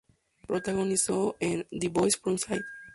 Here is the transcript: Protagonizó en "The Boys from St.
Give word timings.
Protagonizó 0.47 1.35
en 1.39 1.67
"The 1.69 1.89
Boys 1.89 2.17
from 2.17 2.33
St. 2.33 2.63